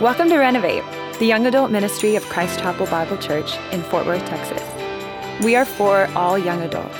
[0.00, 0.82] Welcome to Renovate,
[1.20, 4.60] the young adult ministry of Christ Chapel Bible Church in Fort Worth, Texas.
[5.44, 6.98] We are for all young adults.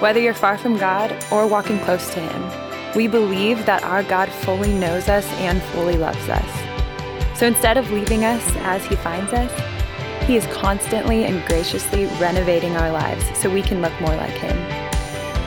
[0.00, 4.28] Whether you're far from God or walking close to Him, we believe that our God
[4.28, 7.36] fully knows us and fully loves us.
[7.36, 12.76] So instead of leaving us as He finds us, He is constantly and graciously renovating
[12.76, 14.56] our lives so we can look more like Him.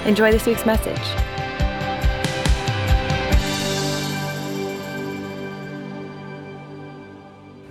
[0.05, 1.32] Enjoy this week's message.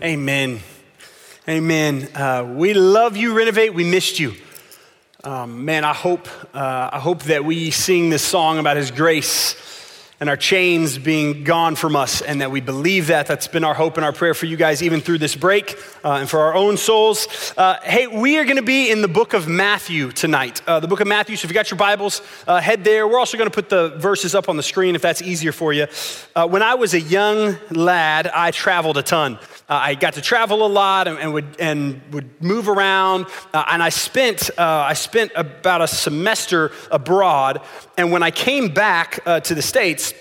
[0.03, 0.59] Amen.
[1.49, 2.09] Amen.
[2.13, 3.73] Uh, we love you, Renovate.
[3.73, 4.35] We missed you.
[5.23, 9.55] Um, man, I hope, uh, I hope that we sing this song about His grace
[10.19, 13.27] and our chains being gone from us, and that we believe that.
[13.27, 16.13] That's been our hope and our prayer for you guys, even through this break, uh,
[16.15, 17.55] and for our own souls.
[17.57, 20.63] Uh, hey, we are going to be in the book of Matthew tonight.
[20.67, 21.35] Uh, the book of Matthew.
[21.35, 23.07] So if you got your Bibles, uh, head there.
[23.07, 25.73] We're also going to put the verses up on the screen if that's easier for
[25.73, 25.87] you.
[26.37, 29.41] Uh, when I was a young lad, I traveled a ton.
[29.73, 33.25] Uh, I got to travel a lot and, and would, and would move around.
[33.55, 37.63] Uh, and I spent, uh, I spent about a semester abroad.
[37.97, 40.13] And when I came back uh, to the States,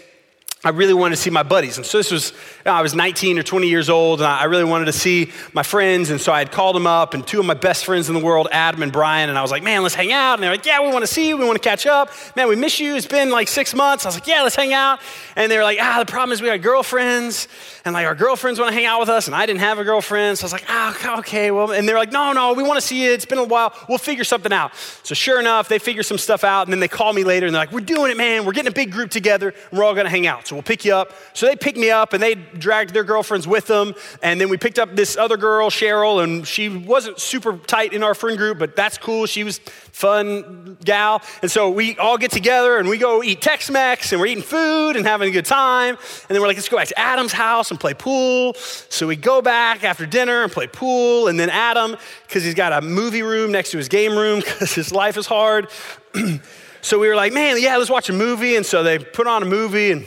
[0.64, 1.78] I really wanted to see my buddies.
[1.78, 4.44] And so this was, you know, I was 19 or 20 years old, and I
[4.44, 6.12] really wanted to see my friends.
[6.12, 8.24] And so I had called them up, and two of my best friends in the
[8.24, 10.36] world, Adam and Brian, and I was like, man, let's hang out.
[10.36, 11.36] And they're like, yeah, we want to see you.
[11.36, 12.12] We want to catch up.
[12.36, 12.96] Man, we miss you.
[12.96, 14.06] It's been like six months.
[14.06, 15.00] I was like, yeah, let's hang out.
[15.36, 17.48] And they were like, ah, the problem is we got girlfriends,
[17.84, 19.84] and like our girlfriends want to hang out with us, and I didn't have a
[19.84, 20.38] girlfriend.
[20.38, 22.86] So I was like, ah, okay, well, and they're like, no, no, we want to
[22.86, 23.12] see you.
[23.12, 23.74] It's been a while.
[23.90, 24.76] We'll figure something out.
[25.02, 27.56] So sure enough, they figure some stuff out, and then they call me later, and
[27.56, 28.46] they're like, we're doing it, man.
[28.46, 30.51] We're getting a big group together, and we're all going to hang out.
[30.52, 31.14] So we'll pick you up.
[31.32, 33.96] So they picked me up and they dragged their girlfriends with them.
[34.22, 38.04] And then we picked up this other girl, Cheryl, and she wasn't super tight in
[38.04, 39.28] our friend group, but that's cool.
[39.28, 41.22] She was fun gal.
[41.42, 44.98] And so we all get together and we go eat Tex-Mex and we're eating food
[44.98, 45.96] and having a good time.
[45.96, 48.54] And then we're like, let's go back to Adam's house and play pool.
[48.56, 51.30] So we go back after dinner and play pool.
[51.30, 51.96] And then Adam,
[52.28, 55.28] because he's got a movie room next to his game room because his life is
[55.28, 55.70] hard.
[56.82, 58.58] so we were like, man, yeah, let's watch a movie.
[58.58, 60.06] And so they put on a movie and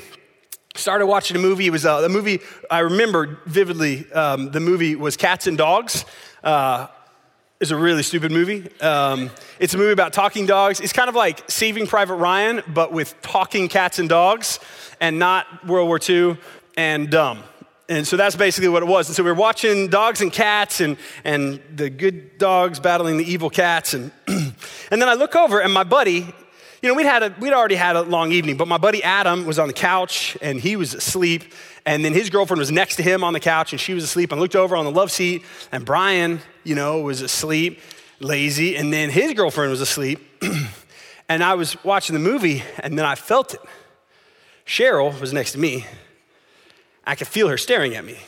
[0.75, 1.67] started watching a movie.
[1.67, 2.41] It was uh, a movie
[2.71, 4.11] I remember vividly.
[4.13, 6.05] Um, the movie was Cats and Dogs.
[6.43, 6.89] Uh,
[7.61, 8.69] it's a really stupid movie.
[8.81, 10.81] Um, it's a movie about talking dogs.
[10.81, 14.59] It's kind of like Saving Private Ryan, but with talking cats and dogs,
[15.01, 16.37] and not World War II
[16.77, 17.43] and dumb.
[17.89, 19.09] And so that's basically what it was.
[19.09, 23.31] And so we were watching dogs and cats and, and the good dogs battling the
[23.31, 23.95] evil cats.
[23.95, 24.55] And, and
[24.91, 26.35] then I look over, and my buddy,
[26.85, 29.47] you know, we'd, had a, we'd already had a long evening, but my buddy Adam
[29.47, 31.55] was on the couch and he was asleep.
[31.87, 34.33] And then his girlfriend was next to him on the couch and she was asleep.
[34.33, 37.81] And looked over on the love seat and Brian, you know, was asleep,
[38.21, 38.77] lazy.
[38.77, 40.21] And then his girlfriend was asleep.
[41.31, 43.61] and I was watching the movie and then I felt it.
[44.67, 45.87] Cheryl was next to me.
[47.07, 48.19] I could feel her staring at me.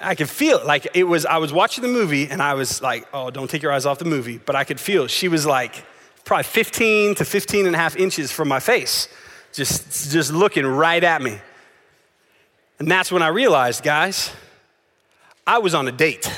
[0.00, 0.66] I could feel it.
[0.66, 3.60] Like it was, I was watching the movie and I was like, oh, don't take
[3.60, 4.38] your eyes off the movie.
[4.38, 5.84] But I could feel she was like,
[6.24, 9.08] probably 15 to 15 and a half inches from my face,
[9.52, 11.38] just, just looking right at me.
[12.78, 14.32] And that's when I realized, guys,
[15.46, 16.30] I was on a date.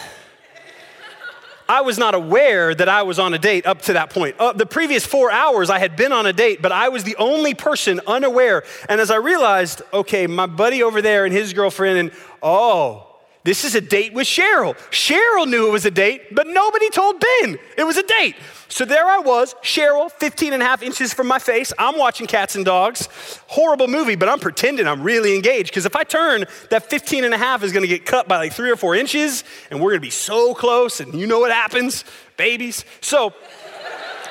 [1.68, 4.36] I was not aware that I was on a date up to that point.
[4.38, 7.16] Uh, the previous four hours, I had been on a date, but I was the
[7.16, 8.64] only person unaware.
[8.88, 12.10] And as I realized, okay, my buddy over there and his girlfriend, and
[12.42, 13.13] oh,
[13.44, 14.75] this is a date with Cheryl.
[14.91, 18.37] Cheryl knew it was a date, but nobody told Ben it was a date.
[18.69, 21.71] So there I was, Cheryl, 15 and a half inches from my face.
[21.78, 23.09] I'm watching Cats and Dogs.
[23.47, 27.34] Horrible movie, but I'm pretending I'm really engaged because if I turn, that 15 and
[27.34, 29.91] a half is going to get cut by like three or four inches, and we're
[29.91, 32.05] going to be so close, and you know what happens?
[32.38, 32.87] Babies.
[33.03, 33.34] So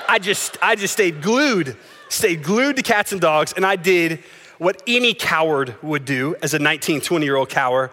[0.10, 1.78] I just, I just stayed glued,
[2.10, 4.24] stayed glued to Cats and Dogs, and I did
[4.58, 7.92] what any coward would do as a 19, 20 year old coward.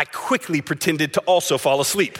[0.00, 2.18] I quickly pretended to also fall asleep.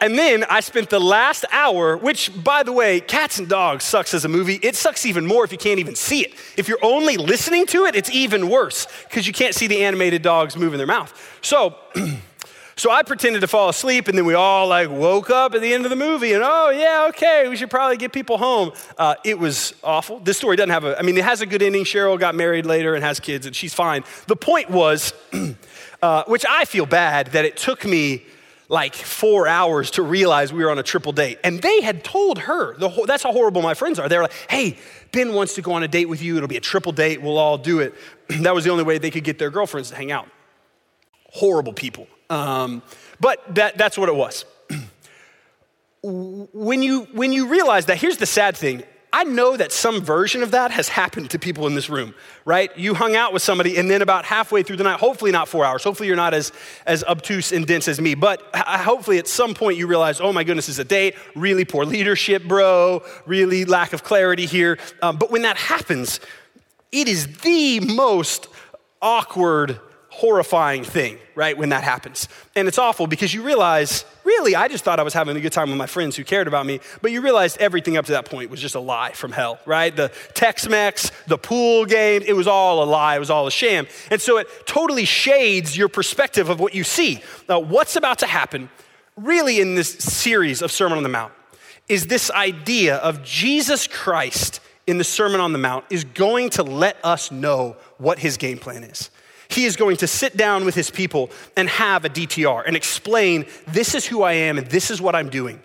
[0.00, 4.14] And then I spent the last hour, which, by the way, Cats and Dogs sucks
[4.14, 4.60] as a movie.
[4.62, 6.34] It sucks even more if you can't even see it.
[6.56, 10.22] If you're only listening to it, it's even worse because you can't see the animated
[10.22, 11.12] dogs moving their mouth.
[11.42, 11.74] So,
[12.76, 15.72] so I pretended to fall asleep, and then we all like woke up at the
[15.72, 18.72] end of the movie, and oh yeah, okay, we should probably get people home.
[18.98, 20.20] Uh, it was awful.
[20.20, 20.98] This story doesn't have a.
[20.98, 21.84] I mean, it has a good ending.
[21.84, 24.04] Cheryl got married later and has kids, and she's fine.
[24.26, 25.12] The point was.
[26.02, 28.24] uh, which I feel bad that it took me
[28.68, 31.38] like four hours to realize we were on a triple date.
[31.44, 34.08] And they had told her, the, that's how horrible my friends are.
[34.08, 34.76] They're like, hey,
[35.12, 36.36] Ben wants to go on a date with you.
[36.36, 37.22] It'll be a triple date.
[37.22, 37.94] We'll all do it.
[38.40, 40.28] that was the only way they could get their girlfriends to hang out.
[41.32, 42.06] Horrible people.
[42.30, 42.82] Um,
[43.20, 44.44] but that, that's what it was.
[46.02, 48.82] when, you, when you realize that, here's the sad thing
[49.12, 52.14] I know that some version of that has happened to people in this room,
[52.44, 52.76] right?
[52.76, 55.64] You hung out with somebody, and then about halfway through the night, hopefully not four
[55.64, 56.52] hours, hopefully you're not as,
[56.86, 60.44] as obtuse and dense as me, but hopefully at some point you realize, oh my
[60.44, 64.76] goodness, is a date, really poor leadership, bro, really lack of clarity here.
[65.00, 66.20] Um, but when that happens,
[66.92, 68.48] it is the most
[69.00, 69.80] awkward
[70.16, 72.26] horrifying thing, right, when that happens.
[72.54, 75.52] And it's awful because you realize, really, I just thought I was having a good
[75.52, 78.24] time with my friends who cared about me, but you realized everything up to that
[78.24, 79.94] point was just a lie from hell, right?
[79.94, 83.50] The Tex Mex, the pool game, it was all a lie, it was all a
[83.50, 83.86] sham.
[84.10, 87.20] And so it totally shades your perspective of what you see.
[87.46, 88.70] Now, what's about to happen,
[89.18, 91.34] really, in this series of Sermon on the Mount,
[91.90, 96.62] is this idea of Jesus Christ in the Sermon on the Mount is going to
[96.62, 99.10] let us know what his game plan is.
[99.48, 103.46] He is going to sit down with his people and have a DTR and explain
[103.68, 105.60] this is who I am and this is what I'm doing.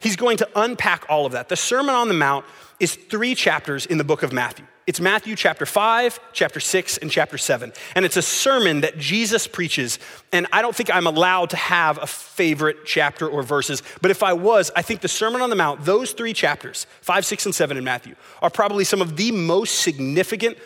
[0.00, 1.48] He's going to unpack all of that.
[1.48, 2.44] The Sermon on the Mount
[2.80, 4.64] is three chapters in the book of Matthew.
[4.86, 7.72] It's Matthew chapter 5, chapter 6, and chapter 7.
[7.94, 10.00] And it's a sermon that Jesus preaches.
[10.32, 14.22] And I don't think I'm allowed to have a favorite chapter or verses, but if
[14.22, 17.54] I was, I think the Sermon on the Mount, those three chapters, 5, 6, and
[17.54, 20.58] 7 in Matthew, are probably some of the most significant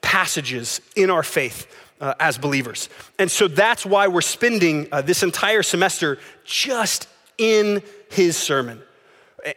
[0.00, 1.66] passages in our faith
[2.00, 2.88] uh, as believers.
[3.18, 7.08] And so that's why we're spending uh, this entire semester just
[7.38, 8.82] in his sermon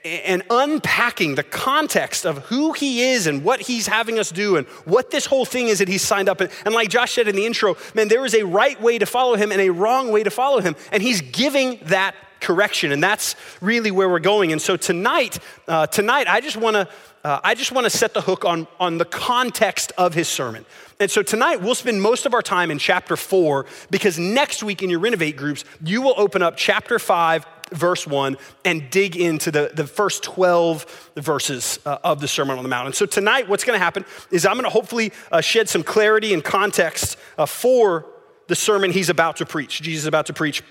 [0.06, 4.68] and unpacking the context of who he is and what he's having us do and
[4.86, 6.50] what this whole thing is that he's signed up in.
[6.66, 9.36] And like Josh said in the intro, man, there is a right way to follow
[9.36, 10.76] him and a wrong way to follow him.
[10.92, 12.92] And he's giving that correction.
[12.92, 14.52] And that's really where we're going.
[14.52, 16.88] And so tonight, uh, tonight, I just want to.
[17.24, 20.66] Uh, I just want to set the hook on, on the context of his sermon.
[21.00, 24.82] And so tonight we'll spend most of our time in chapter four because next week
[24.82, 29.52] in your Renovate groups, you will open up chapter five, verse one, and dig into
[29.52, 32.88] the, the first 12 verses uh, of the Sermon on the Mount.
[32.88, 35.84] And so tonight, what's going to happen is I'm going to hopefully uh, shed some
[35.84, 38.08] clarity and context uh, for
[38.48, 40.64] the sermon he's about to preach, Jesus is about to preach.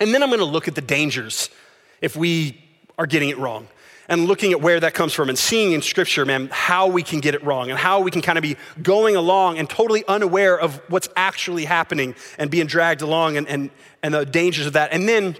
[0.00, 1.50] And then I'm going to look at the dangers
[2.00, 2.62] if we
[2.98, 3.68] are getting it wrong
[4.08, 7.20] and looking at where that comes from and seeing in scripture, man, how we can
[7.20, 10.58] get it wrong and how we can kind of be going along and totally unaware
[10.58, 13.70] of what's actually happening and being dragged along and, and,
[14.02, 14.92] and the dangers of that.
[14.92, 15.36] And then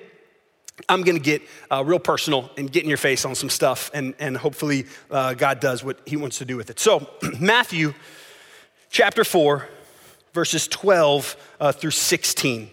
[0.88, 3.90] I'm going to get uh, real personal and get in your face on some stuff,
[3.94, 6.78] and, and hopefully uh, God does what he wants to do with it.
[6.78, 7.08] So,
[7.40, 7.94] Matthew
[8.90, 9.66] chapter 4,
[10.34, 12.70] verses 12 uh, through 16.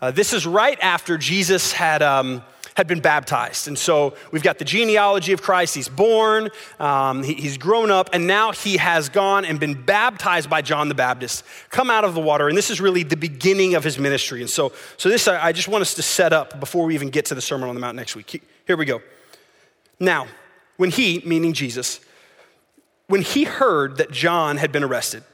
[0.00, 2.02] Uh, this is right after Jesus had.
[2.02, 2.42] Um,
[2.78, 3.68] had been baptized.
[3.68, 5.74] And so we've got the genealogy of Christ.
[5.74, 6.48] He's born,
[6.80, 10.88] um, he, he's grown up, and now he has gone and been baptized by John
[10.88, 12.48] the Baptist, come out of the water.
[12.48, 14.40] And this is really the beginning of his ministry.
[14.40, 17.10] And so, so this I, I just want us to set up before we even
[17.10, 18.42] get to the Sermon on the Mount next week.
[18.66, 19.02] Here we go.
[19.98, 20.28] Now,
[20.76, 22.00] when he, meaning Jesus,
[23.08, 25.24] when he heard that John had been arrested,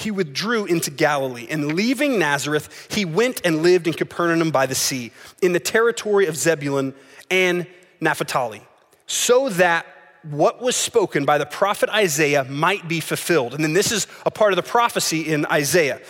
[0.00, 4.74] he withdrew into Galilee, and leaving Nazareth, he went and lived in Capernaum by the
[4.74, 5.12] sea,
[5.42, 6.94] in the territory of Zebulun
[7.30, 7.66] and
[8.00, 8.62] Naphtali,
[9.06, 9.86] so that
[10.22, 13.54] what was spoken by the prophet Isaiah might be fulfilled.
[13.54, 16.00] And then this is a part of the prophecy in Isaiah.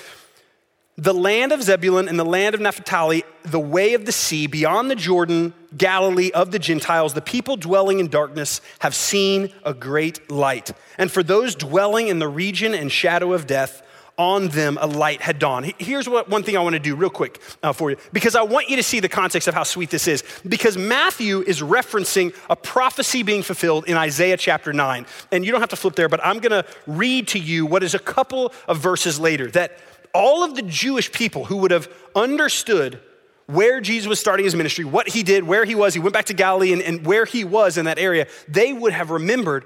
[1.01, 4.91] The land of Zebulun and the land of Naphtali, the way of the sea, beyond
[4.91, 10.31] the Jordan, Galilee of the Gentiles, the people dwelling in darkness have seen a great
[10.31, 10.73] light.
[10.99, 13.83] And for those dwelling in the region and shadow of death,
[14.19, 15.73] on them a light had dawned.
[15.79, 18.43] Here's what one thing I want to do real quick uh, for you, because I
[18.43, 20.23] want you to see the context of how sweet this is.
[20.47, 25.07] Because Matthew is referencing a prophecy being fulfilled in Isaiah chapter 9.
[25.33, 27.83] And you don't have to flip there, but I'm going to read to you what
[27.83, 29.79] is a couple of verses later that
[30.15, 33.01] all of the Jewish people who would have understood
[33.47, 36.27] where Jesus was starting his ministry, what he did, where he was, he went back
[36.27, 39.65] to Galilee and, and where he was in that area, they would have remembered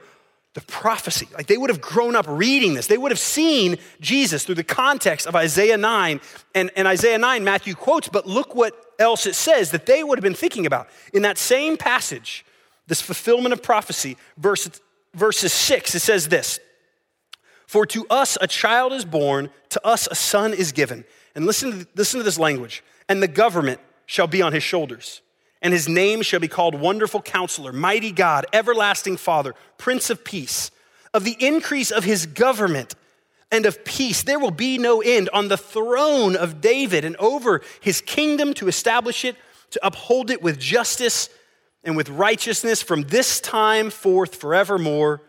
[0.55, 1.29] the prophecy.
[1.35, 2.87] Like they would have grown up reading this.
[2.87, 6.21] They would have seen Jesus through the context of Isaiah 9.
[6.55, 10.17] And, and Isaiah 9, Matthew quotes, but look what else it says that they would
[10.19, 10.89] have been thinking about.
[11.13, 12.47] In that same passage,
[12.87, 14.71] this fulfillment of prophecy, verse,
[15.13, 16.61] verses 6, it says this
[17.67, 21.05] For to us a child is born, to us a son is given.
[21.35, 22.85] And listen to, listen to this language.
[23.09, 25.23] And the government shall be on his shoulders
[25.65, 30.71] and his name shall be called Wonderful Counselor, Mighty God, Everlasting Father, Prince of Peace.
[31.15, 32.95] Of the increase of his government
[33.51, 37.63] and of peace, there will be no end on the throne of David and over
[37.81, 39.37] his kingdom to establish it,
[39.71, 41.31] to uphold it with justice
[41.83, 45.23] and with righteousness from this time forth forevermore.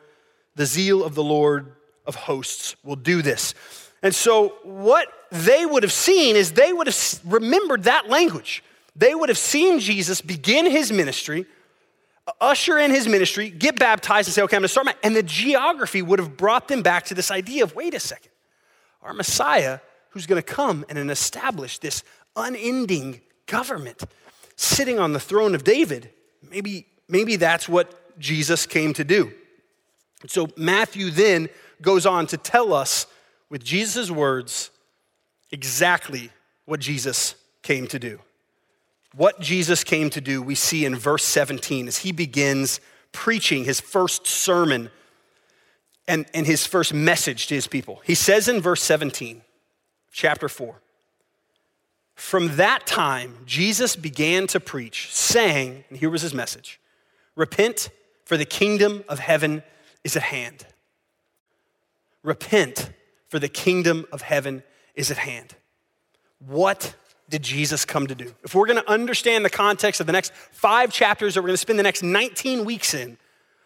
[0.55, 1.74] The zeal of the Lord
[2.05, 3.53] of hosts will do this.
[4.03, 8.63] And so, what they would have seen is they would have remembered that language
[8.95, 11.45] they would have seen Jesus begin his ministry
[12.41, 14.95] usher in his ministry, get baptized, and say, okay, I'm gonna start my.
[15.03, 18.31] And the geography would have brought them back to this idea of wait a second,
[19.03, 22.03] our Messiah who's gonna come and establish this
[22.35, 24.03] unending government
[24.55, 26.09] sitting on the throne of David.
[26.49, 29.31] Maybe, maybe that's what Jesus came to do.
[30.27, 31.49] So Matthew then
[31.81, 33.07] goes on to tell us
[33.49, 34.71] with Jesus' words
[35.51, 36.31] exactly
[36.65, 38.19] what Jesus came to do.
[39.15, 43.79] What Jesus came to do, we see in verse 17 as he begins preaching his
[43.79, 44.89] first sermon
[46.07, 48.01] and, and his first message to his people.
[48.03, 49.41] He says in verse 17,
[50.11, 50.81] chapter 4,
[52.15, 56.79] from that time, Jesus began to preach, saying, and here was his message
[57.35, 57.89] Repent,
[58.23, 59.61] for the kingdom of heaven
[60.03, 60.65] is at hand.
[62.25, 62.91] Repent,
[63.29, 64.63] for the kingdom of heaven
[64.95, 65.55] is at hand.
[66.39, 66.95] What
[67.29, 68.33] did Jesus come to do?
[68.43, 71.53] If we're going to understand the context of the next five chapters that we're going
[71.53, 73.17] to spend the next 19 weeks in,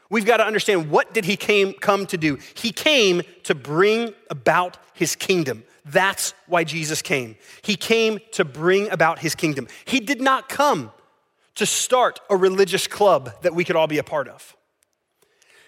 [0.10, 2.38] we've got to understand what did he came, come to do?
[2.54, 5.64] He came to bring about his kingdom.
[5.86, 7.36] That's why Jesus came.
[7.62, 9.68] He came to bring about his kingdom.
[9.86, 10.92] He did not come
[11.56, 14.56] to start a religious club that we could all be a part of.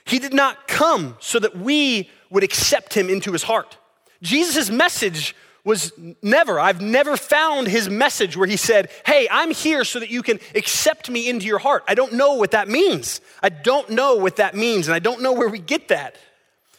[0.05, 3.77] He did not come so that we would accept him into his heart.
[4.22, 5.91] Jesus' message was
[6.22, 10.24] never, I've never found his message where he said, Hey, I'm here so that you
[10.24, 11.84] can accept me into your heart.
[11.88, 13.22] I don't know what that means.
[13.43, 16.15] I don't know what that means, and I don't know where we get that.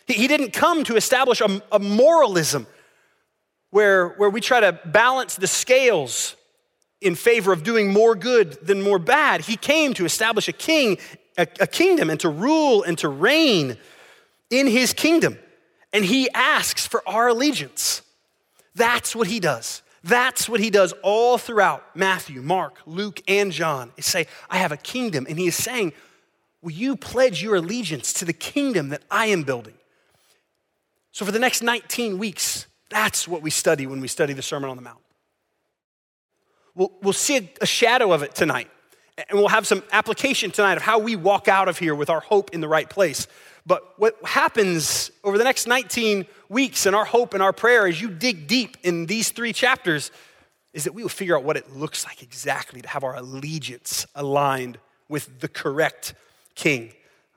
[0.07, 2.67] He, he didn't come to establish a, a moralism
[3.71, 6.37] where, where we try to balance the scales
[7.01, 9.43] in favor of doing more good than more bad.
[9.43, 10.99] He came to establish a king,
[11.37, 13.77] a, a kingdom, and to rule and to reign
[14.51, 15.39] in his kingdom.
[15.93, 18.03] And he asks for our allegiance.
[18.75, 19.83] That's what he does.
[20.05, 23.93] That's what he does all throughout Matthew, Mark, Luke, and John.
[23.97, 25.27] Is say, I have a kingdom.
[25.29, 25.93] And he is saying,
[26.63, 29.75] Will you pledge your allegiance to the kingdom that I am building?
[31.11, 34.71] So, for the next 19 weeks, that's what we study when we study the Sermon
[34.71, 35.01] on the Mount.
[36.75, 38.71] We'll, we'll see a, a shadow of it tonight.
[39.19, 42.21] And we'll have some application tonight of how we walk out of here with our
[42.21, 43.27] hope in the right place.
[43.67, 48.01] But what happens over the next 19 weeks and our hope and our prayer as
[48.01, 50.11] you dig deep in these three chapters
[50.73, 54.07] is that we will figure out what it looks like exactly to have our allegiance
[54.15, 54.79] aligned
[55.09, 56.15] with the correct
[56.55, 56.93] king.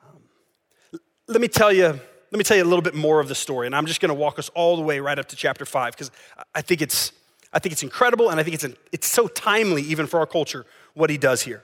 [0.08, 3.36] Um, let me tell you, let me tell you a little bit more of the
[3.36, 5.65] story, and I'm just going to walk us all the way right up to chapter
[5.65, 6.12] five because
[6.55, 7.12] I think it's,
[7.51, 10.25] I think it's incredible, and I think it's, an, it's so timely even for our
[10.25, 10.65] culture
[10.96, 11.64] what he does here.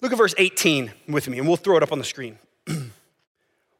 [0.00, 2.38] Look at verse 18 with me, and we'll throw it up on the screen.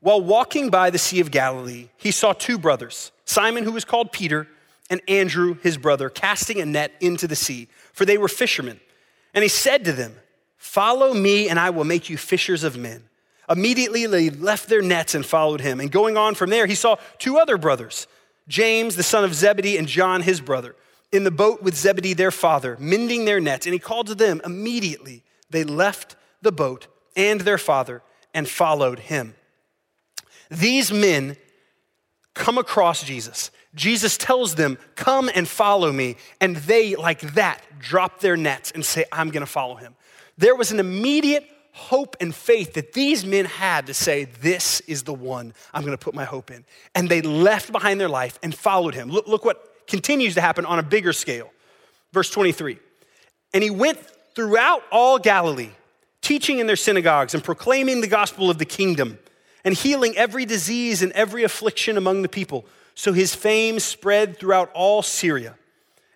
[0.01, 4.13] While walking by the Sea of Galilee, he saw two brothers, Simon, who was called
[4.13, 4.47] Peter,
[4.91, 8.81] and Andrew, his brother, casting a net into the sea, for they were fishermen.
[9.35, 10.15] And he said to them,
[10.57, 13.05] Follow me, and I will make you fishers of men.
[13.49, 15.81] Immediately they left their nets and followed him.
[15.81, 18.07] And going on from there, he saw two other brothers,
[18.49, 20.75] James, the son of Zebedee, and John, his brother,
[21.13, 23.67] in the boat with Zebedee, their father, mending their nets.
[23.67, 24.41] And he called to them.
[24.45, 26.87] Immediately they left the boat
[27.17, 28.03] and their father
[28.35, 29.35] and followed him.
[30.51, 31.37] These men
[32.35, 33.51] come across Jesus.
[33.75, 36.17] Jesus tells them, Come and follow me.
[36.41, 39.95] And they, like that, drop their nets and say, I'm gonna follow him.
[40.37, 45.03] There was an immediate hope and faith that these men had to say, This is
[45.03, 46.65] the one I'm gonna put my hope in.
[46.95, 49.11] And they left behind their life and followed him.
[49.11, 51.51] Look, look what continues to happen on a bigger scale.
[52.13, 52.79] Verse 23
[53.53, 53.99] And he went
[54.35, 55.71] throughout all Galilee,
[56.21, 59.19] teaching in their synagogues and proclaiming the gospel of the kingdom
[59.65, 62.65] and healing every disease and every affliction among the people.
[62.95, 65.57] So his fame spread throughout all Syria.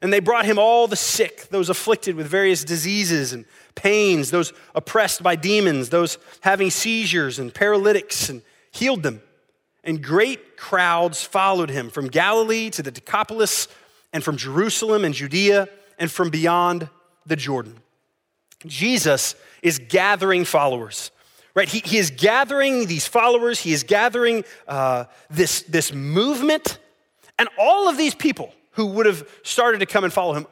[0.00, 3.44] And they brought him all the sick, those afflicted with various diseases and
[3.76, 9.22] pains, those oppressed by demons, those having seizures and paralytics, and healed them.
[9.84, 13.68] And great crowds followed him from Galilee to the Decapolis,
[14.12, 16.88] and from Jerusalem and Judea, and from beyond
[17.26, 17.78] the Jordan.
[18.66, 21.10] Jesus is gathering followers
[21.54, 21.68] right?
[21.68, 26.78] He, he is gathering these followers, he is gathering uh, this, this movement,
[27.38, 30.46] and all of these people who would have started to come and follow him,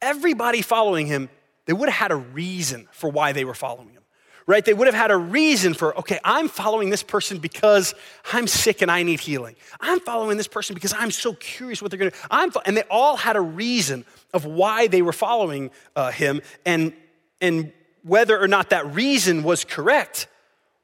[0.00, 1.28] everybody following him,
[1.66, 4.02] they would have had a reason for why they were following him,
[4.48, 4.64] right?
[4.64, 7.94] They would have had a reason for, okay, I'm following this person because
[8.32, 9.54] I'm sick and I need healing.
[9.78, 13.16] I'm following this person because I'm so curious what they're gonna I'm, and they all
[13.16, 16.92] had a reason of why they were following uh, him, and,
[17.40, 20.26] and whether or not that reason was correct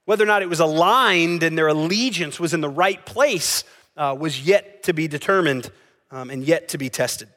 [0.05, 3.65] whether or not it was aligned and their allegiance was in the right place
[3.97, 5.71] uh, was yet to be determined
[6.11, 7.29] um, and yet to be tested.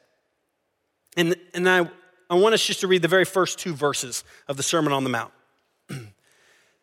[1.16, 1.90] And, and I,
[2.28, 5.04] I want us just to read the very first two verses of the Sermon on
[5.04, 5.32] the Mount.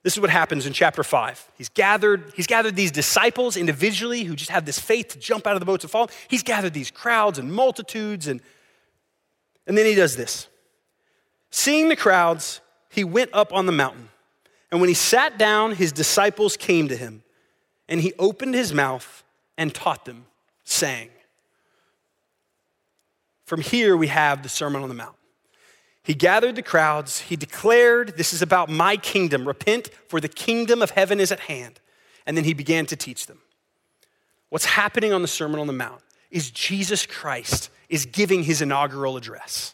[0.06, 1.50] This is what happens in chapter 5.
[1.58, 5.54] He's gathered, he's gathered these disciples individually who just have this faith to jump out
[5.54, 6.10] of the boats and follow.
[6.28, 8.40] He's gathered these crowds and multitudes, and,
[9.66, 10.48] and then he does this.
[11.50, 14.10] Seeing the crowds, he went up on the mountain.
[14.72, 17.24] And when he sat down, his disciples came to him,
[17.90, 19.24] and he opened his mouth
[19.58, 20.28] and taught them,
[20.66, 21.10] saying,
[23.46, 25.16] From here we have the Sermon on the Mount.
[26.06, 27.22] He gathered the crowds.
[27.22, 29.48] He declared, This is about my kingdom.
[29.48, 31.80] Repent, for the kingdom of heaven is at hand.
[32.28, 33.40] And then he began to teach them.
[34.50, 39.18] What's happening on the Sermon on the Mount is Jesus Christ is giving his inaugural
[39.18, 39.74] address.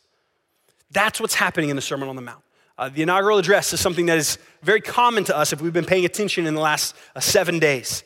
[0.90, 2.44] That's what's happening in the Sermon on the Mount.
[2.78, 5.86] Uh, the inaugural address is something that is very common to us if we've been
[5.86, 8.06] paying attention in the last uh, seven days.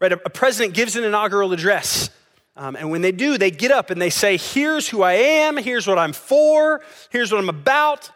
[0.00, 0.12] Right?
[0.12, 2.08] A, a president gives an inaugural address
[2.58, 5.56] um, and when they do, they get up and they say, Here's who I am,
[5.56, 8.10] here's what I'm for, here's what I'm about,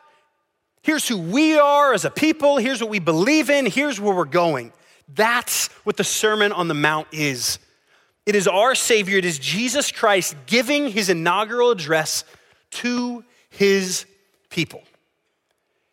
[0.83, 4.25] here's who we are as a people, here's what we believe in, here's where we're
[4.25, 4.73] going.
[5.09, 7.61] That's what the Sermon on the Mount is.
[8.27, 12.25] It is our Savior, it is Jesus Christ giving his inaugural address
[12.73, 14.07] to his
[14.51, 14.83] people.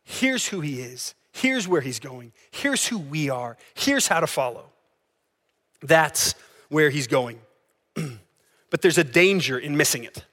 [0.04, 4.28] Here's who he is, here's where he's going, here's who we are, here's how to
[4.28, 4.72] follow.
[5.82, 6.34] That's
[6.70, 7.40] where he's going.
[8.70, 10.24] but there's a danger in missing it.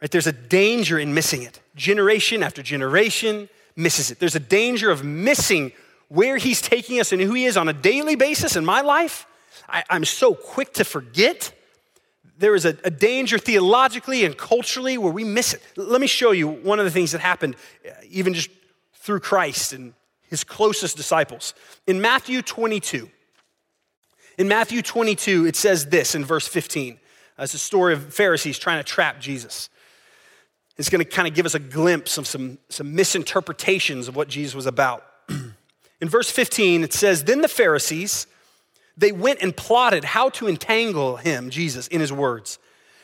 [0.00, 0.10] Right?
[0.10, 1.60] There's a danger in missing it.
[1.76, 4.18] Generation after generation misses it.
[4.18, 5.72] There's a danger of missing
[6.08, 9.26] where he's taking us and who he is on a daily basis in my life.
[9.68, 11.54] I, am so quick to forget.
[12.36, 15.62] There is a, a danger theologically and culturally where we miss it.
[15.76, 18.50] Let me show you one of the things that happened, uh, even just
[18.94, 19.94] through Christ and
[20.28, 21.54] his closest disciples.
[21.86, 23.08] In Matthew 22,
[24.38, 26.98] in Matthew 22, it says this in verse 15.
[27.42, 29.68] It's a story of Pharisees trying to trap Jesus.
[30.76, 34.28] It's going to kind of give us a glimpse of some, some misinterpretations of what
[34.28, 35.04] Jesus was about.
[36.00, 38.26] In verse 15, it says, Then the Pharisees,
[38.96, 42.58] they went and plotted how to entangle him, Jesus, in his words.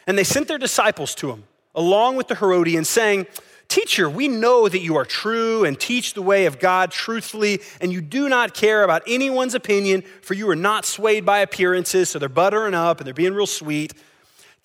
[0.06, 3.26] And they sent their disciples to him, along with the Herodians, saying,
[3.68, 7.92] Teacher, we know that you are true and teach the way of God truthfully, and
[7.92, 12.18] you do not care about anyone's opinion, for you are not swayed by appearances, so
[12.18, 13.92] they're buttering up and they're being real sweet.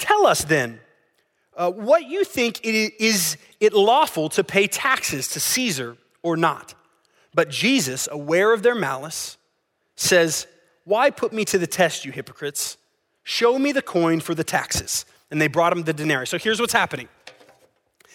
[0.03, 0.81] Tell us then
[1.55, 6.75] uh, what you think it is it lawful to pay taxes to Caesar or not.
[7.33, 9.37] But Jesus, aware of their malice,
[9.95, 10.45] says,
[10.83, 12.75] Why put me to the test, you hypocrites?
[13.23, 15.05] Show me the coin for the taxes.
[15.31, 16.29] And they brought him the denarius.
[16.29, 17.07] So here's what's happening.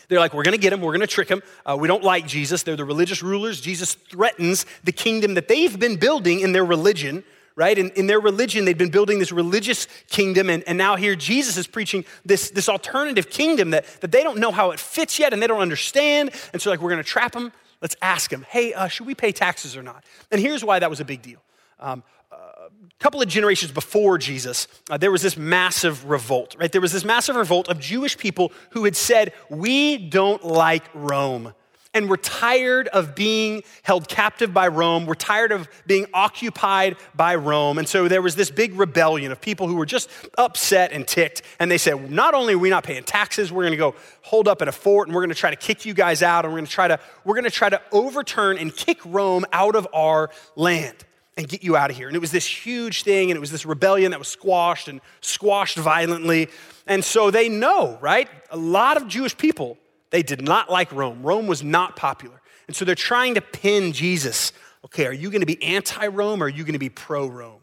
[0.08, 1.42] They're like, we're gonna get him, we're gonna trick him.
[1.64, 2.64] Uh, we don't like Jesus.
[2.64, 3.62] They're the religious rulers.
[3.62, 7.24] Jesus threatens the kingdom that they've been building in their religion
[7.58, 7.76] right?
[7.76, 11.56] In, in their religion, they'd been building this religious kingdom, and, and now here Jesus
[11.56, 15.32] is preaching this, this alternative kingdom that, that they don't know how it fits yet
[15.32, 16.30] and they don't understand.
[16.52, 17.52] And so, like, we're gonna trap them.
[17.82, 20.04] Let's ask them, hey, uh, should we pay taxes or not?
[20.30, 21.42] And here's why that was a big deal.
[21.80, 26.70] Um, a couple of generations before Jesus, uh, there was this massive revolt, right?
[26.70, 31.54] There was this massive revolt of Jewish people who had said, We don't like Rome
[31.94, 35.06] and we're tired of being held captive by Rome.
[35.06, 37.78] We're tired of being occupied by Rome.
[37.78, 41.42] And so there was this big rebellion of people who were just upset and ticked.
[41.58, 44.48] And they said, not only are we not paying taxes, we're going to go hold
[44.48, 46.52] up at a fort and we're going to try to kick you guys out and
[46.52, 49.74] we're going to try to we're going to try to overturn and kick Rome out
[49.74, 51.04] of our land
[51.38, 52.08] and get you out of here.
[52.08, 55.00] And it was this huge thing and it was this rebellion that was squashed and
[55.20, 56.48] squashed violently.
[56.86, 58.28] And so they know, right?
[58.50, 59.78] A lot of Jewish people
[60.10, 61.22] they did not like Rome.
[61.22, 62.40] Rome was not popular.
[62.66, 64.52] And so they're trying to pin Jesus.
[64.84, 67.26] Okay, are you going to be anti Rome or are you going to be pro
[67.26, 67.60] Rome?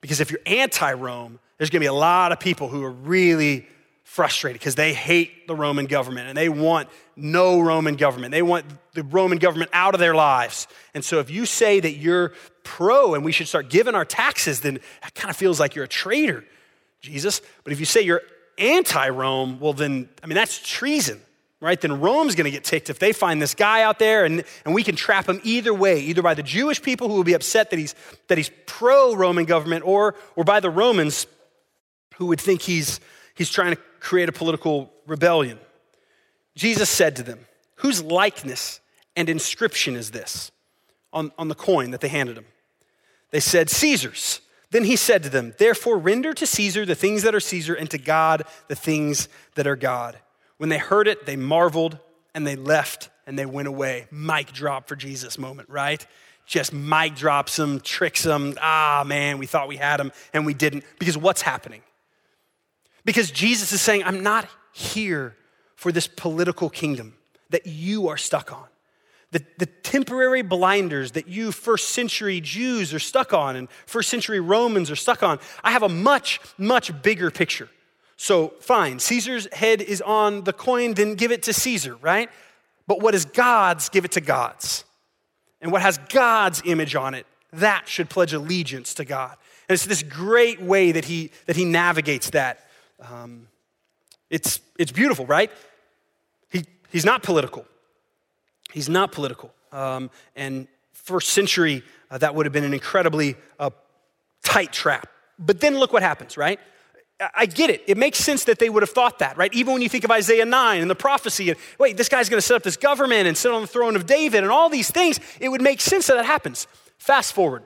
[0.00, 2.90] Because if you're anti Rome, there's going to be a lot of people who are
[2.90, 3.66] really
[4.04, 8.30] frustrated because they hate the Roman government and they want no Roman government.
[8.30, 10.68] They want the Roman government out of their lives.
[10.94, 14.60] And so if you say that you're pro and we should start giving our taxes,
[14.60, 16.44] then that kind of feels like you're a traitor,
[17.00, 17.42] Jesus.
[17.64, 18.22] But if you say you're
[18.58, 21.20] anti Rome, well, then, I mean, that's treason
[21.66, 24.44] right, then Rome's going to get ticked if they find this guy out there and,
[24.64, 27.34] and we can trap him either way, either by the Jewish people who will be
[27.34, 27.94] upset that he's,
[28.28, 31.26] that he's pro Roman government or, or by the Romans
[32.16, 33.00] who would think he's,
[33.34, 35.58] he's trying to create a political rebellion.
[36.54, 37.40] Jesus said to them,
[37.76, 38.80] Whose likeness
[39.14, 40.50] and inscription is this
[41.12, 42.46] on, on the coin that they handed him?
[43.30, 44.40] They said, Caesar's.
[44.70, 47.90] Then he said to them, Therefore render to Caesar the things that are Caesar, and
[47.90, 50.18] to God the things that are God.
[50.58, 51.98] When they heard it, they marveled
[52.34, 54.06] and they left and they went away.
[54.10, 56.06] Mic drop for Jesus moment, right?
[56.46, 58.54] Just mic drops them, tricks them.
[58.60, 60.84] Ah, man, we thought we had him and we didn't.
[60.98, 61.82] Because what's happening?
[63.04, 65.36] Because Jesus is saying, I'm not here
[65.74, 67.14] for this political kingdom
[67.50, 68.66] that you are stuck on.
[69.32, 74.40] the, the temporary blinders that you first century Jews are stuck on and first century
[74.40, 75.38] Romans are stuck on.
[75.62, 77.68] I have a much, much bigger picture.
[78.16, 82.30] So, fine, Caesar's head is on the coin, then give it to Caesar, right?
[82.86, 84.84] But what is God's, give it to God's.
[85.60, 89.36] And what has God's image on it, that should pledge allegiance to God.
[89.68, 92.66] And it's this great way that he, that he navigates that.
[93.00, 93.48] Um,
[94.30, 95.50] it's, it's beautiful, right?
[96.50, 97.66] He, he's not political.
[98.72, 99.52] He's not political.
[99.72, 103.70] Um, and first century, uh, that would have been an incredibly uh,
[104.42, 105.08] tight trap.
[105.38, 106.60] But then look what happens, right?
[107.34, 107.82] I get it.
[107.86, 109.52] It makes sense that they would have thought that, right?
[109.54, 112.38] Even when you think of Isaiah 9 and the prophecy, and wait, this guy's going
[112.38, 114.90] to set up this government and sit on the throne of David and all these
[114.90, 116.66] things, it would make sense that that happens.
[116.98, 117.62] Fast forward.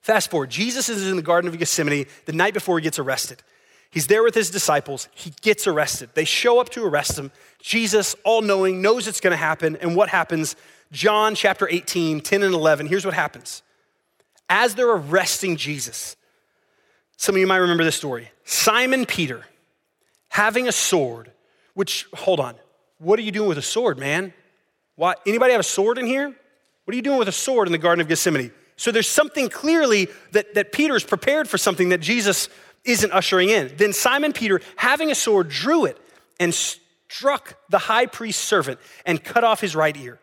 [0.00, 0.50] Fast forward.
[0.50, 3.42] Jesus is in the Garden of Gethsemane the night before he gets arrested.
[3.90, 5.08] He's there with his disciples.
[5.12, 6.10] He gets arrested.
[6.14, 7.32] They show up to arrest him.
[7.60, 9.74] Jesus, all knowing, knows it's going to happen.
[9.76, 10.54] And what happens?
[10.92, 12.86] John chapter 18, 10 and 11.
[12.86, 13.62] Here's what happens.
[14.48, 16.14] As they're arresting Jesus,
[17.16, 18.30] some of you might remember this story.
[18.46, 19.44] Simon Peter,
[20.28, 21.32] having a sword,
[21.74, 22.54] which, hold on,
[22.98, 24.32] what are you doing with a sword, man?
[24.94, 26.28] Why, anybody have a sword in here?
[26.28, 28.52] What are you doing with a sword in the Garden of Gethsemane?
[28.76, 32.48] So there's something clearly that, that Peter's prepared for something that Jesus
[32.84, 33.72] isn't ushering in.
[33.76, 35.98] Then Simon Peter, having a sword, drew it
[36.38, 40.20] and struck the high priest's servant and cut off his right ear.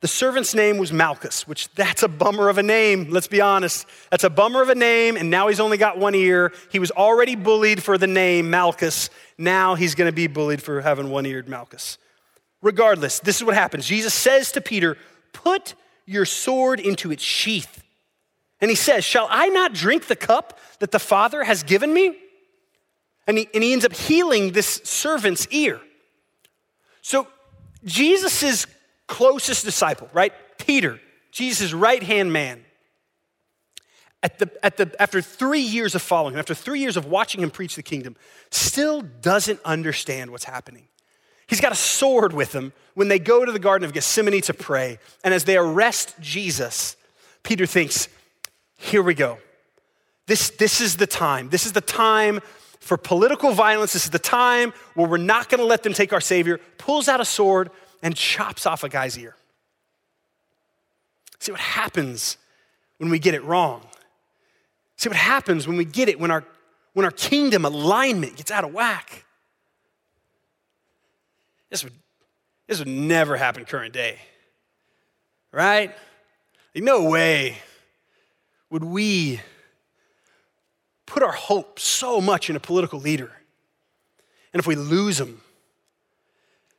[0.00, 3.86] The servant's name was Malchus, which that's a bummer of a name, let's be honest.
[4.10, 6.52] That's a bummer of a name, and now he's only got one ear.
[6.70, 9.08] He was already bullied for the name Malchus.
[9.38, 11.96] Now he's going to be bullied for having one eared Malchus.
[12.60, 13.86] Regardless, this is what happens.
[13.86, 14.96] Jesus says to Peter,
[15.32, 15.74] Put
[16.06, 17.82] your sword into its sheath.
[18.60, 22.16] And he says, Shall I not drink the cup that the Father has given me?
[23.26, 25.80] And he, and he ends up healing this servant's ear.
[27.00, 27.26] So
[27.84, 28.66] Jesus'
[29.06, 30.32] closest disciple, right?
[30.58, 32.64] Peter, Jesus' right hand man.
[34.22, 37.42] At the, at the, after three years of following him, after three years of watching
[37.42, 38.16] him preach the kingdom,
[38.50, 40.88] still doesn't understand what's happening.
[41.46, 44.54] He's got a sword with him when they go to the Garden of Gethsemane to
[44.54, 44.98] pray.
[45.22, 46.96] And as they arrest Jesus,
[47.42, 48.08] Peter thinks,
[48.76, 49.38] here we go.
[50.26, 51.50] This, this is the time.
[51.50, 52.40] This is the time
[52.80, 53.92] for political violence.
[53.92, 56.60] This is the time where we're not going to let them take our Savior.
[56.78, 57.70] Pulls out a sword,
[58.04, 59.34] and chops off a guy's ear.
[61.40, 62.36] See what happens
[62.98, 63.80] when we get it wrong.
[64.96, 66.44] See what happens when we get it, when our,
[66.92, 69.24] when our kingdom alignment gets out of whack.
[71.70, 71.94] This would,
[72.68, 74.18] this would never happen current day,
[75.50, 75.90] right?
[76.74, 77.56] Like, no way
[78.68, 79.40] would we
[81.06, 83.32] put our hope so much in a political leader.
[84.52, 85.40] And if we lose them,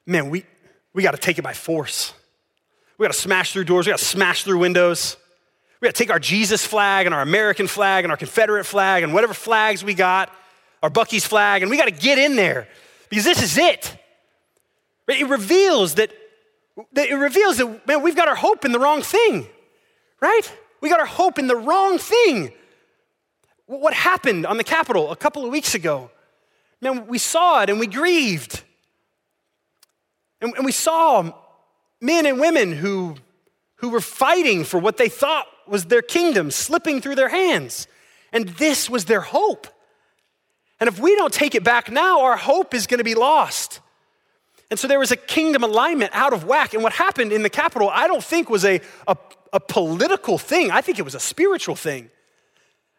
[0.05, 0.45] man, we,
[0.95, 2.13] we got to take it by force.
[2.97, 3.85] We got to smash through doors.
[3.85, 5.17] We got to smash through windows.
[5.81, 9.03] We got to take our Jesus flag and our American flag and our Confederate flag
[9.03, 10.31] and whatever flags we got,
[10.81, 12.69] our Buc-ee's flag, and we got to get in there
[13.09, 13.95] because this is it.
[15.09, 16.11] It reveals that,
[16.93, 19.45] that it reveals that man, we've got our hope in the wrong thing,
[20.21, 20.51] right?
[20.79, 22.53] We got our hope in the wrong thing.
[23.65, 26.09] What happened on the Capitol a couple of weeks ago?
[26.79, 28.63] Man, we saw it and we grieved.
[30.45, 31.31] And, and we saw
[31.99, 33.15] men and women who,
[33.77, 37.87] who were fighting for what they thought was their kingdom slipping through their hands.
[38.31, 39.67] And this was their hope.
[40.79, 43.79] And if we don't take it back now, our hope is going to be lost.
[44.69, 46.75] And so there was a kingdom alignment out of whack.
[46.75, 49.17] And what happened in the Capitol, I don't think was a, a,
[49.51, 50.69] a, political thing.
[50.69, 52.11] I think it was a spiritual thing.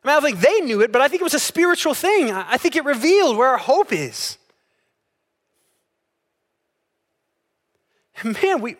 [0.03, 2.33] I mean, I think they knew it, but I think it was a spiritual thing.
[2.33, 4.39] I think it revealed where our hope is.
[8.25, 8.77] Man, we,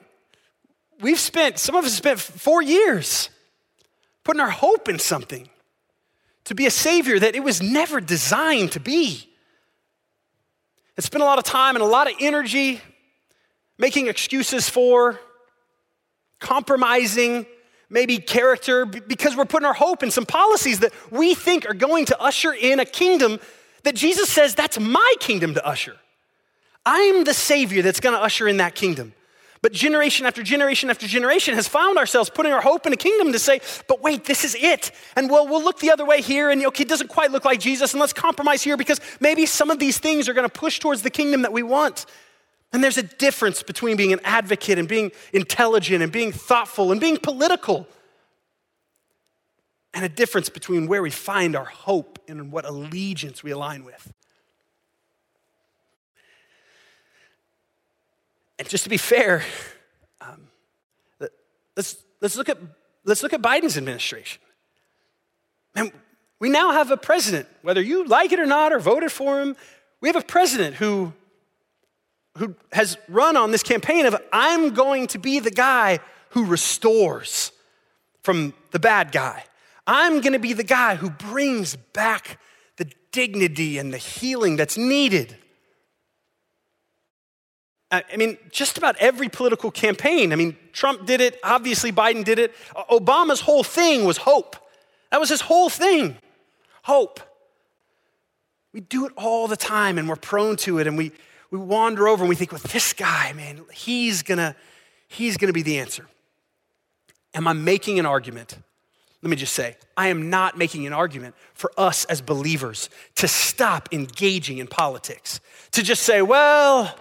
[1.01, 3.31] we've spent, some of us spent four years
[4.25, 5.49] putting our hope in something
[6.45, 9.29] to be a savior that it was never designed to be.
[10.97, 12.81] And spent a lot of time and a lot of energy
[13.79, 15.21] making excuses for,
[16.41, 17.47] compromising,
[17.91, 22.07] maybe character, because we're putting our hope in some policies that we think are going
[22.07, 23.39] to usher in a kingdom
[23.83, 25.97] that Jesus says that's my kingdom to usher.
[26.85, 29.13] I'm the Savior that's gonna usher in that kingdom.
[29.67, 33.33] But generation after generation after generation has found ourselves putting our hope in a kingdom
[33.33, 34.93] to say, but wait, this is it.
[35.17, 37.59] And well, we'll look the other way here, and okay, it doesn't quite look like
[37.59, 40.79] Jesus, and let's compromise here because maybe some of these things are going to push
[40.79, 42.07] towards the kingdom that we want.
[42.73, 47.01] And there's a difference between being an advocate and being intelligent and being thoughtful and
[47.01, 47.89] being political.
[49.93, 54.13] And a difference between where we find our hope and what allegiance we align with.
[58.59, 59.43] And just to be fair,
[60.21, 60.49] um,
[61.77, 62.59] let's, let's, look, at,
[63.05, 64.41] let's look at Biden's administration.
[66.39, 69.57] We now have a president, whether you like it or not or voted for him,
[70.01, 71.13] we have a president who,
[72.37, 77.53] who has run on this campaign of I'm going to be the guy who restores
[78.23, 79.45] from the bad guy.
[79.87, 82.39] I'm going to be the guy who brings back
[82.77, 85.37] the dignity and the healing that's needed.
[87.91, 90.33] Uh, I mean, just about every political campaign.
[90.33, 92.55] I mean, Trump did it, obviously, Biden did it.
[92.91, 94.57] Obama's whole thing was hope.
[95.11, 96.17] That was his whole thing
[96.83, 97.19] hope.
[98.73, 101.11] We do it all the time and we're prone to it and we,
[101.51, 104.55] we wander over and we think, well, this guy, man, he's gonna,
[105.09, 106.07] he's gonna be the answer.
[107.35, 108.57] Am I making an argument?
[109.23, 113.27] Let me just say, I am not making an argument for us as believers to
[113.27, 115.41] stop engaging in politics,
[115.73, 116.95] to just say, well,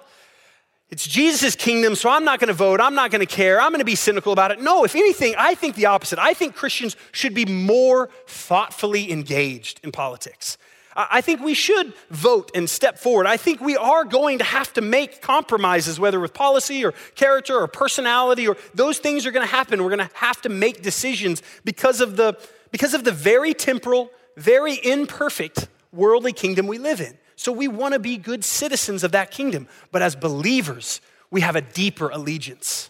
[0.90, 2.80] it's Jesus' kingdom, so I'm not going to vote.
[2.80, 3.60] I'm not going to care.
[3.60, 4.62] I'm going to be cynical about it.
[4.62, 6.20] No, if anything, I think the opposite.
[6.20, 10.58] I think Christians should be more thoughtfully engaged in politics.
[10.96, 13.28] I think we should vote and step forward.
[13.28, 17.58] I think we are going to have to make compromises, whether with policy or character
[17.58, 19.84] or personality, or those things are going to happen.
[19.84, 22.40] We're going to have to make decisions because of the,
[22.72, 27.18] because of the very temporal, very imperfect worldly kingdom we live in.
[27.36, 29.68] So we want to be good citizens of that kingdom.
[29.92, 32.90] But as believers, we have a deeper allegiance.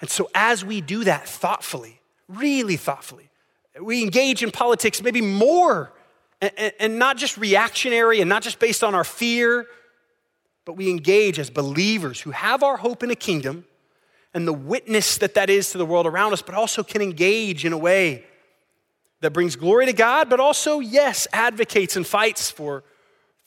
[0.00, 3.30] And so as we do that thoughtfully, really thoughtfully,
[3.80, 5.92] we engage in politics maybe more
[6.80, 9.66] and, not just reactionary and not just based on our fear,
[10.64, 13.64] but we engage as believers who have our hope in a kingdom
[14.34, 17.64] and the witness that that is to the world around us, but also can engage
[17.64, 18.24] in a way
[19.20, 22.82] that brings glory to God, but also, yes, advocates and fights for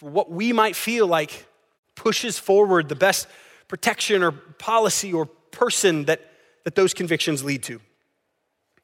[0.06, 1.48] what we might feel like
[1.96, 3.28] pushes forward the best
[3.68, 6.22] protection or policy or person that,
[6.64, 7.80] that those convictions lead to.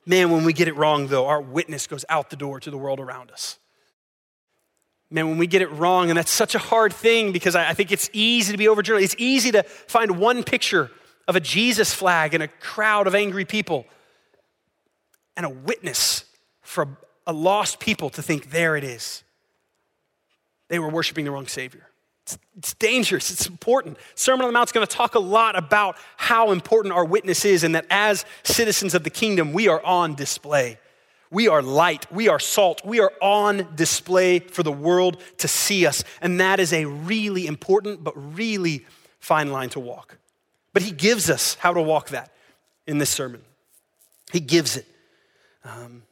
[0.06, 2.78] Man, when we get it wrong, though, our witness goes out the door to the
[2.78, 3.60] world around us.
[5.12, 7.74] Man, when we get it wrong, and that's such a hard thing because I, I
[7.74, 9.04] think it's easy to be overjoyed.
[9.04, 10.90] It's easy to find one picture
[11.28, 13.86] of a Jesus flag and a crowd of angry people
[15.38, 16.26] and a witness
[16.62, 16.88] for a,
[17.28, 19.24] a lost people to think, there it is
[20.72, 21.86] they were worshiping the wrong Savior.
[22.24, 23.98] It's, it's dangerous, it's important.
[24.16, 27.44] Sermon on the Mount is going to talk a lot about how important our witness
[27.44, 30.80] is, and that as citizens of the kingdom, we are on display.
[31.30, 35.86] We are light, we are salt, we are on display for the world to see
[35.86, 36.06] us.
[36.22, 38.86] And that is a really important but really
[39.20, 40.20] fine line to walk.
[40.72, 42.32] But he gives us how to walk that
[42.88, 43.42] in this sermon.
[44.32, 44.86] He gives it.
[45.66, 46.04] Um,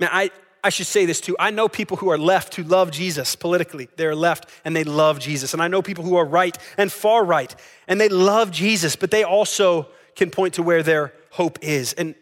[0.00, 0.30] I,
[0.66, 1.36] I should say this too.
[1.38, 3.88] I know people who are left who love Jesus politically.
[3.94, 5.52] They're left and they love Jesus.
[5.52, 7.54] And I know people who are right and far right
[7.86, 11.92] and they love Jesus, but they also can point to where their hope is.
[11.92, 12.16] And,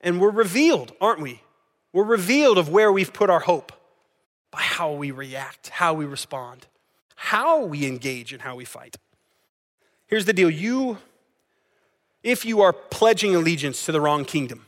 [0.00, 1.42] and we're revealed, aren't we?
[1.92, 3.70] We're revealed of where we've put our hope
[4.50, 6.66] by how we react, how we respond,
[7.14, 8.96] how we engage, and how we fight.
[10.08, 10.98] Here's the deal you,
[12.24, 14.66] if you are pledging allegiance to the wrong kingdom,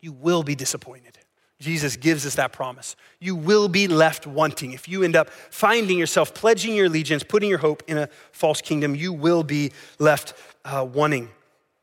[0.00, 1.18] you will be disappointed.
[1.60, 2.94] Jesus gives us that promise.
[3.18, 4.72] You will be left wanting.
[4.72, 8.60] If you end up finding yourself pledging your allegiance, putting your hope in a false
[8.60, 11.30] kingdom, you will be left uh, wanting.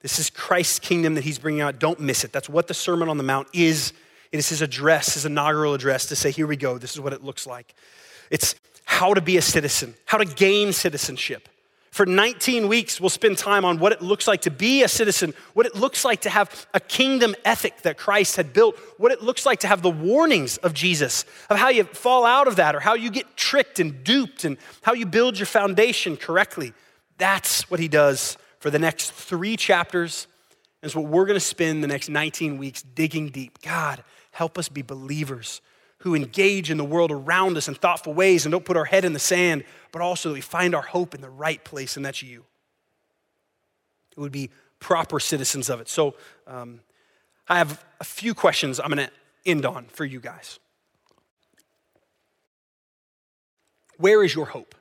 [0.01, 1.79] This is Christ's kingdom that he's bringing out.
[1.79, 2.31] Don't miss it.
[2.31, 3.91] That's what the Sermon on the Mount is.
[4.31, 6.77] It is his address, his inaugural address to say, here we go.
[6.77, 7.73] This is what it looks like.
[8.29, 11.49] It's how to be a citizen, how to gain citizenship.
[11.95, 15.33] For 19 weeks, we'll spend time on what it looks like to be a citizen,
[15.53, 19.23] what it looks like to have a kingdom ethic that Christ had built, what it
[19.23, 22.75] looks like to have the warnings of Jesus, of how you fall out of that,
[22.75, 26.73] or how you get tricked and duped, and how you build your foundation correctly.
[27.17, 30.27] That's what he does for the next three chapters.
[30.83, 33.61] It's what we're going to spend the next 19 weeks digging deep.
[33.61, 35.61] God, help us be believers
[36.05, 39.03] who engage in the world around us in thoughtful ways and don't put our head
[39.03, 42.05] in the sand, but also that we find our hope in the right place, and
[42.05, 42.45] that's you.
[44.15, 45.89] It would be proper citizens of it.
[45.89, 46.13] So
[46.45, 46.81] um,
[47.47, 49.11] I have a few questions I'm going to
[49.47, 50.59] end on for you guys.
[53.97, 54.75] Where is your hope?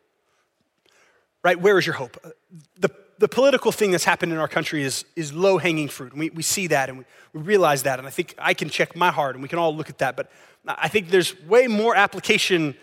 [1.42, 1.58] Right?
[1.58, 2.18] Where is your hope?
[2.22, 2.30] Uh,
[2.78, 2.90] the,
[3.24, 6.12] the political thing that's happened in our country is, is low hanging fruit.
[6.12, 7.98] And we, we see that and we, we realize that.
[7.98, 10.14] And I think I can check my heart and we can all look at that.
[10.14, 10.30] But
[10.66, 12.74] I think there's way more application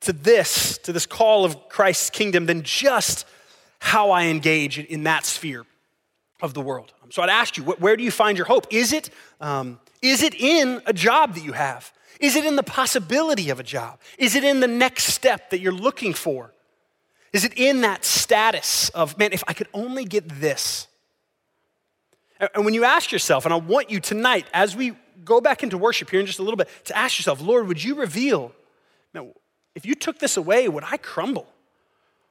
[0.00, 3.24] to this, to this call of Christ's kingdom, than just
[3.78, 5.64] how I engage in that sphere
[6.42, 6.92] of the world.
[7.08, 8.66] So I'd ask you, where do you find your hope?
[8.70, 9.08] Is it,
[9.40, 11.94] um, is it in a job that you have?
[12.20, 14.00] Is it in the possibility of a job?
[14.18, 16.52] Is it in the next step that you're looking for?
[17.36, 20.88] Is it in that status of, man, if I could only get this?
[22.54, 25.76] And when you ask yourself, and I want you tonight, as we go back into
[25.76, 28.52] worship here in just a little bit, to ask yourself, Lord, would you reveal,
[29.12, 29.34] man,
[29.74, 31.46] if you took this away, would I crumble?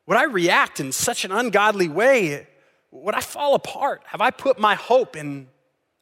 [0.07, 2.47] Would I react in such an ungodly way?
[2.89, 4.01] Would I fall apart?
[4.05, 5.49] Have I put my hope in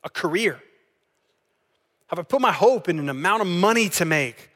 [0.05, 0.63] a career?
[2.07, 4.49] Have I put my hope in an amount of money to make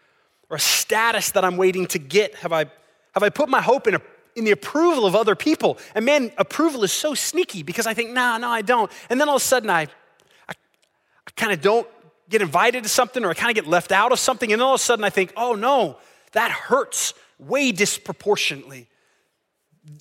[0.49, 2.35] or a status that I'm waiting to get?
[2.35, 2.59] Have I,
[3.13, 4.01] have I put my hope in a
[4.37, 5.79] in the approval of other people.
[5.95, 8.89] And man, approval is so sneaky because I think, nah, no, I don't.
[9.09, 9.81] And then all of a sudden I,
[10.47, 11.87] I, I kind of don't
[12.29, 14.53] get invited to something or I kind of get left out of something.
[14.53, 15.97] And all of a sudden I think, oh no,
[16.33, 18.87] that hurts way disproportionately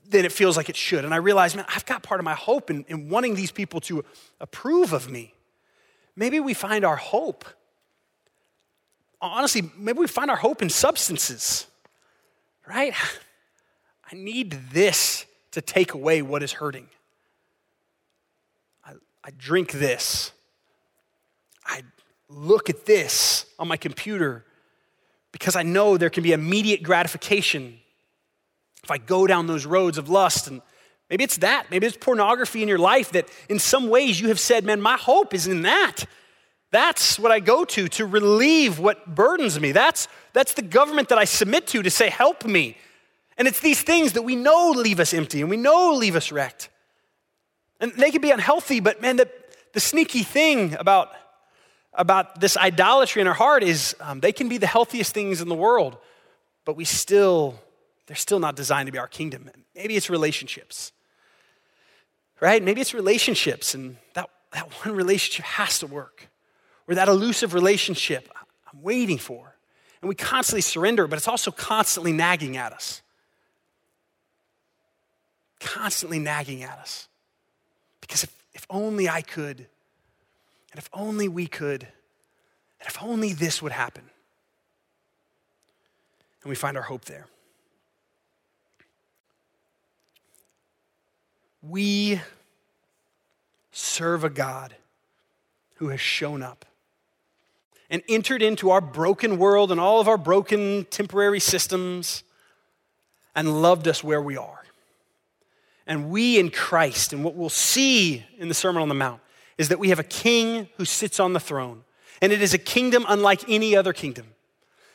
[0.07, 1.05] than it feels like it should.
[1.07, 3.81] And I realize, man, I've got part of my hope in, in wanting these people
[3.83, 4.05] to
[4.39, 5.33] approve of me.
[6.15, 7.47] Maybe we find our hope,
[9.23, 11.67] honestly, maybe we find our hope in substances,
[12.67, 12.93] right?
[14.11, 16.87] I need this to take away what is hurting.
[18.85, 18.93] I,
[19.25, 20.33] I drink this.
[21.65, 21.83] I
[22.29, 24.45] look at this on my computer
[25.33, 27.79] because I know there can be immediate gratification
[28.83, 30.47] if I go down those roads of lust.
[30.47, 30.63] And
[31.11, 31.71] maybe it's that.
[31.71, 34.97] Maybe it's pornography in your life that in some ways you have said, man, my
[34.97, 36.05] hope is in that.
[36.71, 39.73] That's what I go to to relieve what burdens me.
[39.73, 42.77] That's, that's the government that I submit to to say, help me.
[43.39, 46.33] And it's these things that we know leave us empty and we know leave us
[46.33, 46.71] wrecked.
[47.81, 49.31] And they can be unhealthy, but man, the,
[49.75, 51.11] the sneaky thing about,
[51.93, 55.49] about this idolatry in our heart is um, they can be the healthiest things in
[55.49, 55.99] the world,
[56.65, 57.61] but we still,
[58.07, 59.51] they're still not designed to be our kingdom.
[59.75, 60.93] Maybe it's relationships,
[62.41, 62.63] right?
[62.63, 66.31] Maybe it's relationships, and that, that one relationship has to work,
[66.89, 68.31] or that elusive relationship
[68.73, 69.55] I'm waiting for.
[70.01, 73.03] And we constantly surrender, but it's also constantly nagging at us
[75.61, 77.09] constantly nagging at us.
[78.01, 81.83] Because if, if only I could, and if only we could,
[82.81, 84.05] and if only this would happen.
[86.43, 87.27] And we find our hope there.
[91.63, 92.21] We
[93.73, 94.75] serve a God
[95.75, 96.65] who has shown up
[97.91, 102.23] and entered into our broken world and all of our broken temporary systems
[103.35, 104.56] and loved us where we are.
[105.87, 109.21] And we in Christ, and what we'll see in the Sermon on the Mount,
[109.57, 111.85] is that we have a king who sits on the throne.
[112.21, 114.27] And it is a kingdom unlike any other kingdom.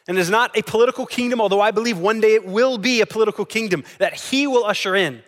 [0.08, 3.01] And it is not a political kingdom, although I believe one day it will be
[3.01, 5.23] a political kingdom that he will usher in.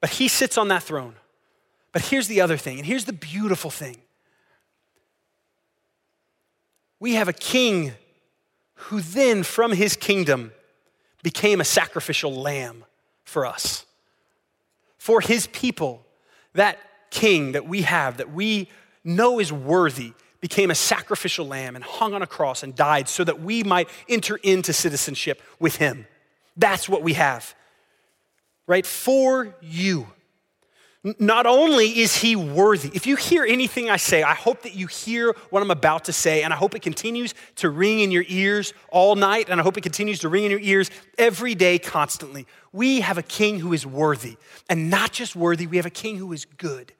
[0.00, 1.14] But he sits on that throne.
[1.92, 3.98] But here's the other thing, and here's the beautiful thing
[6.98, 7.92] we have a king
[8.74, 10.52] who then, from his kingdom,
[11.22, 12.84] became a sacrificial lamb
[13.24, 13.84] for us
[15.04, 16.02] for his people,
[16.54, 16.78] that
[17.10, 18.70] king that we have, that we
[19.04, 23.22] know is worthy, became a sacrificial lamb and hung on a cross and died so
[23.22, 26.06] that we might enter into citizenship with him.
[26.56, 27.54] That's what we have,
[28.66, 28.86] right?
[28.86, 30.06] For you.
[31.18, 34.86] Not only is he worthy, if you hear anything I say, I hope that you
[34.86, 38.24] hear what I'm about to say, and I hope it continues to ring in your
[38.26, 41.78] ears all night, and I hope it continues to ring in your ears every day,
[41.78, 42.46] constantly.
[42.72, 44.38] We have a king who is worthy,
[44.70, 46.94] and not just worthy, we have a king who is good.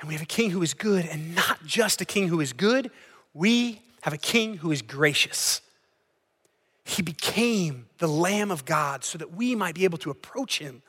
[0.00, 2.52] And we have a king who is good, and not just a king who is
[2.52, 2.90] good,
[3.34, 5.60] we have a king who is gracious.
[6.82, 10.82] He became the Lamb of God so that we might be able to approach him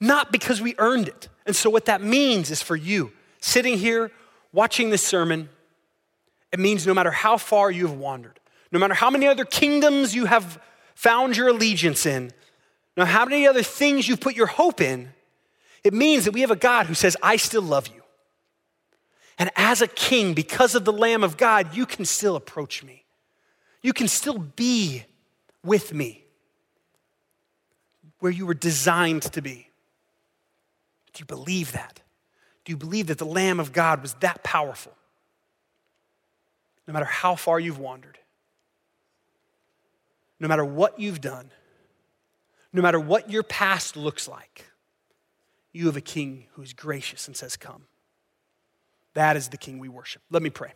[0.00, 1.28] not because we earned it.
[1.46, 4.10] And so, what that means is for you sitting here
[4.52, 5.48] watching this sermon,
[6.52, 8.40] it means no matter how far you have wandered,
[8.72, 10.60] no matter how many other kingdoms you have
[10.94, 12.32] found your allegiance in,
[12.96, 15.12] no matter how many other things you've put your hope in,
[15.84, 18.02] it means that we have a God who says, I still love you.
[19.38, 23.04] And as a king, because of the Lamb of God, you can still approach me.
[23.82, 25.04] You can still be
[25.62, 26.24] with me
[28.18, 29.65] where you were designed to be.
[31.16, 32.02] Do you believe that?
[32.66, 34.92] Do you believe that the Lamb of God was that powerful?
[36.86, 38.18] No matter how far you've wandered,
[40.38, 41.50] no matter what you've done,
[42.70, 44.66] no matter what your past looks like,
[45.72, 47.84] you have a king who is gracious and says, Come.
[49.14, 50.20] That is the king we worship.
[50.30, 50.74] Let me pray.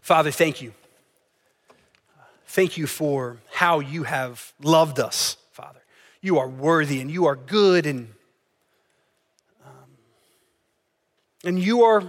[0.00, 0.74] Father, thank you.
[2.46, 5.78] Thank you for how you have loved us, Father.
[6.20, 8.08] You are worthy and you are good and
[11.44, 12.02] And you are,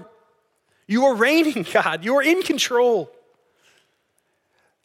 [0.87, 2.03] you are reigning, God.
[2.05, 3.11] You are in control.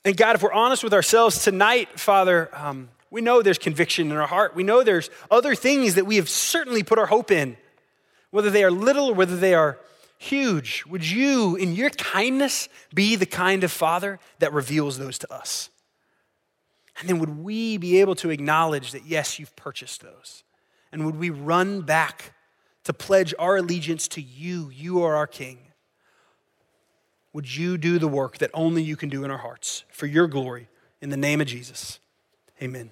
[0.05, 4.17] And God, if we're honest with ourselves tonight, Father, um, We know there's conviction in
[4.17, 4.55] our heart.
[4.55, 7.57] We know there's other things that we have certainly put our hope in,
[8.31, 9.79] whether they are little or whether they are
[10.19, 10.85] huge.
[10.87, 15.71] Would you, in your kindness, be the kind of father that reveals those to us?
[17.01, 20.43] And then would we be able to acknowledge that, yes, you've purchased those?
[20.93, 22.33] And would we run back
[22.89, 24.71] to pledge our allegiance to you?
[24.71, 25.59] You are our King.
[27.35, 30.27] Would you do the work that only you can do in our hearts for your
[30.27, 30.71] glory?
[31.03, 32.01] In the name of Jesus,
[32.63, 32.91] amen.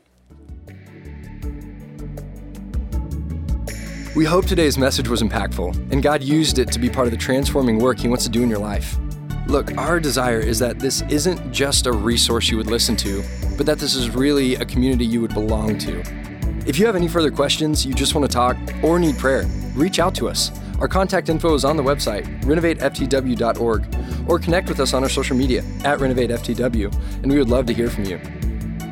[4.14, 7.16] We hope today's message was impactful and God used it to be part of the
[7.16, 8.98] transforming work He wants to do in your life.
[9.46, 13.24] Look, our desire is that this isn't just a resource you would listen to,
[13.56, 16.35] but that this is really a community you would belong to.
[16.66, 19.44] If you have any further questions, you just want to talk, or need prayer,
[19.76, 20.50] reach out to us.
[20.80, 25.36] Our contact info is on the website, renovateftw.org, or connect with us on our social
[25.36, 28.18] media at renovateftw, and we would love to hear from you.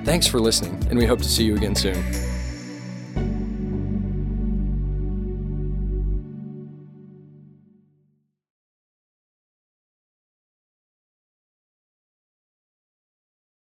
[0.04, 2.00] Thanks for listening, and we hope to see you again soon.